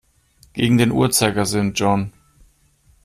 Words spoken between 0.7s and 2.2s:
den Uhrzeigersinn, John.